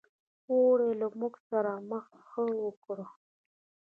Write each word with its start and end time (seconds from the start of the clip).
اوړي 0.51 0.91
له 1.01 1.07
موږ 1.19 1.33
سره 1.49 1.71
مخه 1.89 2.17
ښه 2.29 2.43
وکړل. 2.65 3.09